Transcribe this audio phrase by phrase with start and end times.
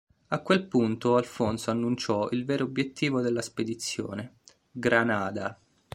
[0.29, 4.37] A quel punto Alfonso annunciò il vero obiettivo della spedizione:
[4.71, 5.55] Granada.